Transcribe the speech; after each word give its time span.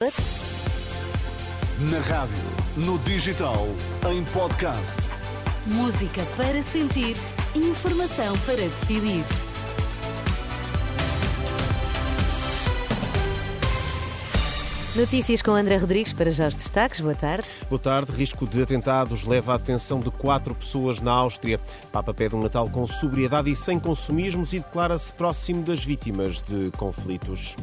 Na 0.00 1.98
rádio, 1.98 2.36
no 2.76 3.00
digital, 3.00 3.66
em 4.12 4.24
podcast. 4.26 4.96
Música 5.66 6.24
para 6.36 6.62
sentir, 6.62 7.16
informação 7.52 8.38
para 8.46 8.54
decidir. 8.54 9.24
Notícias 14.94 15.42
com 15.42 15.50
André 15.50 15.78
Rodrigues 15.78 16.12
para 16.12 16.30
já 16.30 16.46
os 16.46 16.54
destaques. 16.54 17.00
Boa 17.00 17.16
tarde. 17.16 17.44
Boa 17.68 17.80
tarde. 17.80 18.12
Risco 18.12 18.46
de 18.46 18.62
atentados 18.62 19.24
leva 19.24 19.54
a 19.54 19.56
detenção 19.56 19.98
de 19.98 20.12
quatro 20.12 20.54
pessoas 20.54 21.00
na 21.00 21.10
Áustria. 21.10 21.58
Papa 21.90 22.14
pede 22.14 22.36
um 22.36 22.40
Natal 22.40 22.70
com 22.70 22.86
sobriedade 22.86 23.50
e 23.50 23.56
sem 23.56 23.80
consumismos 23.80 24.52
e 24.52 24.60
declara-se 24.60 25.12
próximo 25.12 25.64
das 25.64 25.84
vítimas 25.84 26.40
de 26.40 26.70
conflitos. 26.76 27.56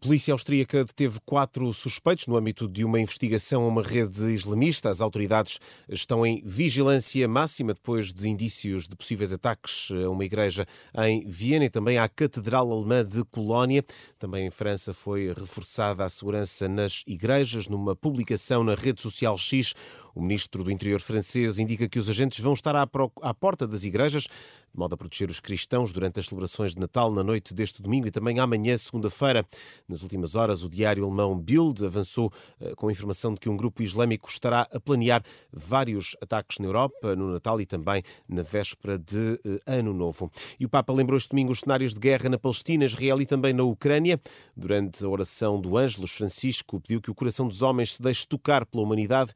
Polícia 0.00 0.32
austríaca 0.32 0.82
deteve 0.82 1.20
quatro 1.26 1.72
suspeitos 1.74 2.26
no 2.26 2.36
âmbito 2.36 2.66
de 2.66 2.84
uma 2.84 2.98
investigação 2.98 3.64
a 3.64 3.68
uma 3.68 3.82
rede 3.82 4.32
islamista. 4.32 4.88
As 4.88 5.02
autoridades 5.02 5.58
estão 5.88 6.24
em 6.24 6.42
vigilância 6.42 7.28
máxima 7.28 7.74
depois 7.74 8.10
de 8.12 8.26
indícios 8.26 8.88
de 8.88 8.96
possíveis 8.96 9.30
ataques 9.30 9.90
a 9.90 10.08
uma 10.08 10.24
igreja 10.24 10.66
em 11.04 11.26
Viena 11.26 11.66
e 11.66 11.70
também 11.70 11.98
à 11.98 12.08
Catedral 12.08 12.72
Alemã 12.72 13.04
de 13.04 13.22
Colónia. 13.24 13.84
Também 14.18 14.46
em 14.46 14.50
França 14.50 14.94
foi 14.94 15.34
reforçada 15.34 16.02
a 16.02 16.08
segurança 16.08 16.66
nas 16.66 17.04
igrejas. 17.06 17.68
Numa 17.68 17.94
publicação 17.94 18.64
na 18.64 18.74
rede 18.74 19.02
social 19.02 19.36
X, 19.36 19.74
o 20.14 20.20
ministro 20.20 20.64
do 20.64 20.70
Interior 20.70 21.00
francês 21.00 21.58
indica 21.58 21.88
que 21.88 21.98
os 21.98 22.08
agentes 22.08 22.40
vão 22.40 22.52
estar 22.52 22.74
à, 22.76 23.34
porta 23.34 23.66
das 23.66 23.84
igrejas, 23.84 24.24
de 24.24 24.78
modo 24.78 24.94
a 24.94 24.96
proteger 24.96 25.28
os 25.28 25.40
cristãos 25.40 25.92
durante 25.92 26.20
as 26.20 26.26
celebrações 26.26 26.74
de 26.74 26.80
Natal 26.80 27.12
na 27.12 27.24
noite 27.24 27.52
deste 27.52 27.82
domingo 27.82 28.06
e 28.06 28.10
também 28.10 28.38
amanhã, 28.38 28.76
segunda-feira. 28.78 29.44
Nas 29.88 30.02
últimas 30.02 30.34
horas, 30.34 30.62
o 30.62 30.68
diário 30.68 31.04
alemão 31.04 31.36
Bild 31.36 31.84
avançou 31.84 32.32
uh, 32.60 32.76
com 32.76 32.88
a 32.88 32.92
informação 32.92 33.34
de 33.34 33.40
que 33.40 33.48
um 33.48 33.56
grupo 33.56 33.82
islâmico 33.82 34.28
estará 34.28 34.68
a 34.72 34.80
planear 34.80 35.22
vários 35.52 36.16
ataques 36.20 36.58
na 36.58 36.66
Europa 36.66 37.16
no 37.16 37.32
Natal 37.32 37.60
e 37.60 37.66
também 37.66 38.02
na 38.28 38.42
véspera 38.42 38.98
de 38.98 39.40
uh, 39.44 39.58
Ano 39.66 39.92
Novo. 39.92 40.30
E 40.58 40.64
o 40.64 40.68
Papa 40.68 40.92
lembrou 40.92 41.16
este 41.16 41.30
domingo 41.30 41.52
os 41.52 41.60
cenários 41.60 41.94
de 41.94 42.00
guerra 42.00 42.28
na 42.28 42.38
Palestina, 42.38 42.84
Israel 42.84 43.20
e 43.20 43.26
também 43.26 43.52
na 43.52 43.64
Ucrânia. 43.64 44.20
Durante 44.56 45.04
a 45.04 45.08
oração 45.08 45.60
do 45.60 45.76
Ângelos, 45.76 46.12
Francisco 46.12 46.80
pediu 46.80 47.00
que 47.00 47.10
o 47.10 47.14
coração 47.14 47.48
dos 47.48 47.62
homens 47.62 47.94
se 47.94 48.02
deixe 48.02 48.26
tocar 48.26 48.64
pela 48.64 48.84
humanidade 48.84 49.32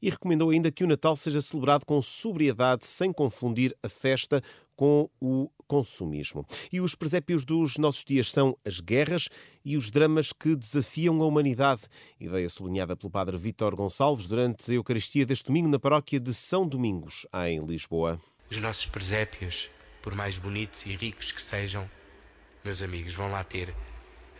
e 0.00 0.10
recomendou 0.10 0.50
ainda 0.50 0.70
que 0.70 0.84
o 0.84 0.86
Natal 0.86 1.16
seja 1.16 1.40
celebrado 1.40 1.84
com 1.84 2.00
sobriedade, 2.00 2.86
sem 2.86 3.12
confundir 3.12 3.76
a 3.82 3.88
festa 3.88 4.42
com 4.76 5.10
o 5.20 5.50
consumismo. 5.66 6.46
E 6.72 6.80
os 6.80 6.94
presépios 6.94 7.44
dos 7.44 7.76
nossos 7.76 8.04
dias 8.04 8.30
são 8.30 8.56
as 8.64 8.80
guerras 8.80 9.28
e 9.64 9.76
os 9.76 9.90
dramas 9.90 10.32
que 10.32 10.54
desafiam 10.54 11.20
a 11.20 11.26
humanidade. 11.26 11.82
Ideia 12.18 12.48
sublinhada 12.48 12.96
pelo 12.96 13.10
padre 13.10 13.36
Vítor 13.36 13.74
Gonçalves 13.74 14.26
durante 14.26 14.70
a 14.70 14.74
Eucaristia 14.74 15.26
deste 15.26 15.46
domingo 15.46 15.68
na 15.68 15.78
paróquia 15.78 16.20
de 16.20 16.32
São 16.32 16.66
Domingos, 16.66 17.26
em 17.44 17.64
Lisboa. 17.66 18.20
Os 18.50 18.58
nossos 18.58 18.86
presépios, 18.86 19.68
por 20.00 20.14
mais 20.14 20.38
bonitos 20.38 20.86
e 20.86 20.96
ricos 20.96 21.32
que 21.32 21.42
sejam, 21.42 21.90
meus 22.64 22.80
amigos, 22.80 23.14
vão 23.14 23.30
lá 23.30 23.44
ter 23.44 23.74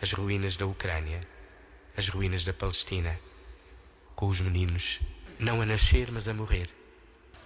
as 0.01 0.13
ruínas 0.13 0.57
da 0.57 0.67
Ucrânia, 0.67 1.21
as 1.97 2.09
ruínas 2.09 2.45
da 2.45 2.55
Palestina, 2.55 3.19
com 4.15 4.29
os 4.29 4.41
meninos 4.41 5.01
não 5.39 5.61
a 5.61 5.67
nascer, 5.67 6.11
mas 6.11 6.29
a 6.29 6.35
morrer. 6.35 6.69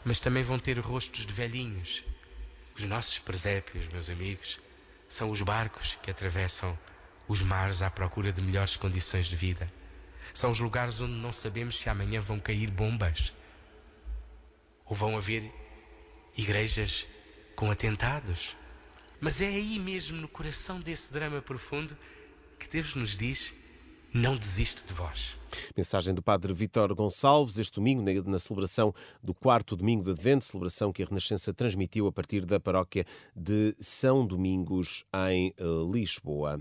Mas 0.04 0.18
também 0.18 0.42
vão 0.42 0.58
ter 0.58 0.78
rostos 0.78 1.26
de 1.26 1.32
velhinhos. 1.32 2.04
Os 2.76 2.84
nossos 2.84 3.18
presépios, 3.18 3.88
meus 3.88 4.08
amigos, 4.08 4.58
são 5.08 5.30
os 5.30 5.42
barcos 5.42 5.98
que 6.02 6.10
atravessam 6.10 6.78
os 7.28 7.42
mares 7.42 7.82
à 7.82 7.90
procura 7.90 8.32
de 8.32 8.40
melhores 8.40 8.76
condições 8.76 9.26
de 9.26 9.36
vida. 9.36 9.70
São 10.32 10.50
os 10.50 10.58
lugares 10.58 11.00
onde 11.00 11.12
não 11.12 11.32
sabemos 11.32 11.78
se 11.78 11.88
amanhã 11.88 12.20
vão 12.20 12.40
cair 12.40 12.70
bombas 12.70 13.32
ou 14.86 14.96
vão 14.96 15.16
haver 15.16 15.52
igrejas 16.36 17.06
com 17.54 17.70
atentados. 17.70 18.56
Mas 19.20 19.40
é 19.40 19.46
aí 19.46 19.78
mesmo, 19.78 20.20
no 20.20 20.28
coração 20.28 20.80
desse 20.80 21.12
drama 21.12 21.40
profundo, 21.42 21.96
que 22.58 22.68
Deus 22.68 22.94
nos 22.94 23.16
diz 23.16 23.54
não 24.12 24.36
desisto 24.36 24.86
de 24.86 24.92
vós. 24.92 25.36
Mensagem 25.76 26.14
do 26.14 26.22
Padre 26.22 26.52
Vítor 26.52 26.94
Gonçalves 26.94 27.58
este 27.58 27.74
domingo, 27.74 28.02
na, 28.28 28.38
celebração 28.38 28.94
do 29.22 29.34
quarto 29.34 29.76
domingo 29.76 30.04
de 30.04 30.10
Advento, 30.10 30.44
celebração 30.44 30.92
que 30.92 31.02
a 31.02 31.06
Renascença 31.06 31.52
transmitiu 31.52 32.06
a 32.06 32.12
partir 32.12 32.44
da 32.44 32.60
paróquia 32.60 33.06
de 33.34 33.74
São 33.78 34.26
Domingos, 34.26 35.04
em 35.30 35.54
eh, 35.56 35.64
Lisboa. 35.90 36.60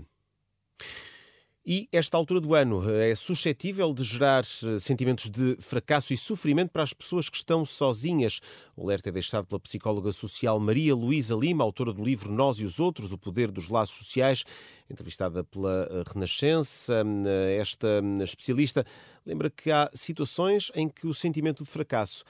E 1.64 1.88
esta 1.92 2.16
altura 2.16 2.40
do 2.40 2.56
ano 2.56 2.82
eh, 2.90 3.10
é 3.10 3.14
suscetível 3.14 3.94
de 3.94 4.02
gerar 4.02 4.42
eh, 4.42 4.78
sentimentos 4.80 5.30
de 5.30 5.56
fracasso 5.60 6.12
e 6.12 6.16
sofrimento 6.16 6.70
para 6.70 6.82
as 6.82 6.92
pessoas 6.92 7.28
que 7.28 7.36
estão 7.36 7.64
sozinhas. 7.64 8.40
O 8.76 8.82
alerta 8.82 9.10
é 9.10 9.12
deixado 9.12 9.46
pela 9.46 9.60
psicóloga 9.60 10.10
social 10.10 10.58
Maria 10.58 10.92
Luísa 10.92 11.36
Lima, 11.36 11.62
autora 11.62 11.92
do 11.92 12.02
livro 12.02 12.32
Nós 12.32 12.58
e 12.58 12.64
os 12.64 12.80
Outros, 12.80 13.12
o 13.12 13.18
poder 13.18 13.52
dos 13.52 13.68
laços 13.68 13.96
sociais. 13.96 14.42
Entrevistada 14.90 15.44
pela 15.44 15.88
eh, 15.88 16.02
Renascença, 16.12 17.04
esta 17.56 18.02
especialista 18.24 18.84
lembra 19.24 19.48
que 19.48 19.70
há 19.70 19.88
situações 19.94 20.72
em 20.74 20.88
que 20.88 21.06
o 21.06 21.14
sentimento 21.14 21.62
de 21.62 21.70
fracasso 21.70 22.24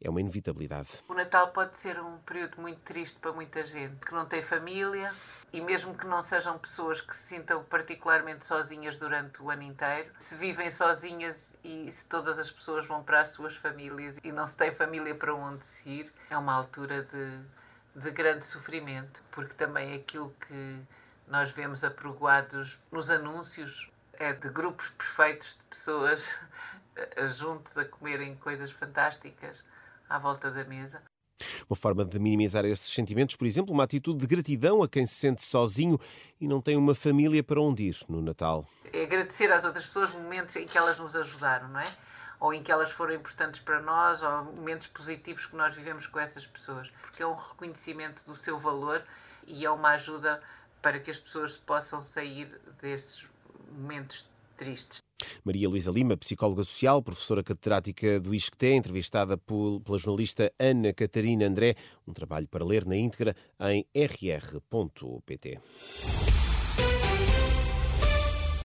é 0.00 0.08
uma 0.08 0.22
inevitabilidade. 0.22 1.04
O 1.06 1.12
Natal 1.12 1.48
pode 1.48 1.76
ser 1.76 2.00
um 2.00 2.16
período 2.24 2.58
muito 2.58 2.80
triste 2.80 3.18
para 3.20 3.32
muita 3.32 3.66
gente 3.66 3.96
que 3.96 4.12
não 4.12 4.24
tem 4.24 4.42
família 4.42 5.12
e 5.52 5.60
mesmo 5.60 5.96
que 5.96 6.06
não 6.06 6.22
sejam 6.22 6.58
pessoas 6.58 7.00
que 7.00 7.14
se 7.16 7.22
sintam 7.28 7.64
particularmente 7.64 8.44
sozinhas 8.44 8.98
durante 8.98 9.42
o 9.42 9.50
ano 9.50 9.62
inteiro, 9.62 10.10
se 10.20 10.34
vivem 10.34 10.70
sozinhas 10.70 11.50
e 11.64 11.90
se 11.92 12.04
todas 12.06 12.38
as 12.38 12.50
pessoas 12.50 12.86
vão 12.86 13.02
para 13.02 13.20
as 13.20 13.28
suas 13.28 13.56
famílias 13.56 14.16
e 14.22 14.30
não 14.30 14.46
se 14.46 14.54
tem 14.54 14.74
família 14.74 15.14
para 15.14 15.34
onde 15.34 15.64
se 15.64 15.88
ir, 15.88 16.12
é 16.30 16.36
uma 16.36 16.54
altura 16.54 17.02
de, 17.02 18.00
de 18.00 18.10
grande 18.10 18.44
sofrimento, 18.46 19.22
porque 19.30 19.54
também 19.54 19.94
aquilo 19.94 20.34
que 20.46 20.82
nós 21.26 21.50
vemos 21.52 21.82
apregoados 21.84 22.78
nos 22.90 23.10
anúncios 23.10 23.90
é 24.14 24.32
de 24.32 24.48
grupos 24.48 24.88
perfeitos 24.90 25.48
de 25.48 25.64
pessoas 25.76 26.28
juntos 27.36 27.76
a 27.76 27.84
comerem 27.84 28.36
coisas 28.36 28.70
fantásticas 28.72 29.64
à 30.08 30.18
volta 30.18 30.50
da 30.50 30.64
mesa. 30.64 31.02
Uma 31.68 31.76
forma 31.76 32.02
de 32.02 32.18
minimizar 32.18 32.64
esses 32.64 32.94
sentimentos, 32.94 33.36
por 33.36 33.46
exemplo, 33.46 33.74
uma 33.74 33.84
atitude 33.84 34.20
de 34.20 34.26
gratidão 34.26 34.82
a 34.82 34.88
quem 34.88 35.04
se 35.04 35.14
sente 35.14 35.42
sozinho 35.42 36.00
e 36.40 36.48
não 36.48 36.62
tem 36.62 36.78
uma 36.78 36.94
família 36.94 37.44
para 37.44 37.60
onde 37.60 37.82
ir 37.82 37.98
no 38.08 38.22
Natal. 38.22 38.66
É 38.90 39.02
agradecer 39.02 39.52
às 39.52 39.64
outras 39.64 39.84
pessoas 39.84 40.10
momentos 40.14 40.56
em 40.56 40.66
que 40.66 40.78
elas 40.78 40.98
nos 40.98 41.14
ajudaram, 41.14 41.68
não 41.68 41.80
é? 41.80 41.94
Ou 42.40 42.54
em 42.54 42.62
que 42.62 42.72
elas 42.72 42.90
foram 42.90 43.14
importantes 43.14 43.60
para 43.60 43.82
nós, 43.82 44.22
ou 44.22 44.44
momentos 44.44 44.86
positivos 44.86 45.44
que 45.44 45.56
nós 45.56 45.74
vivemos 45.74 46.06
com 46.06 46.18
essas 46.18 46.46
pessoas. 46.46 46.88
Porque 47.02 47.22
é 47.22 47.26
um 47.26 47.34
reconhecimento 47.34 48.24
do 48.24 48.34
seu 48.34 48.58
valor 48.58 49.02
e 49.46 49.66
é 49.66 49.70
uma 49.70 49.90
ajuda 49.90 50.42
para 50.80 50.98
que 50.98 51.10
as 51.10 51.18
pessoas 51.18 51.52
possam 51.52 52.02
sair 52.02 52.48
desses 52.80 53.26
momentos 53.70 54.24
tristes. 54.56 55.07
Maria 55.48 55.66
Luísa 55.66 55.90
Lima, 55.90 56.14
psicóloga 56.14 56.62
social, 56.62 57.02
professora 57.02 57.42
catedrática 57.42 58.20
do 58.20 58.34
ISCTE, 58.34 58.66
entrevistada 58.66 59.38
pela 59.38 59.98
jornalista 59.98 60.52
Ana 60.58 60.92
Catarina 60.92 61.46
André, 61.46 61.74
um 62.06 62.12
trabalho 62.12 62.46
para 62.46 62.62
ler 62.62 62.84
na 62.84 62.94
íntegra 62.94 63.34
em 63.58 63.86
rr.pt. 63.94 65.58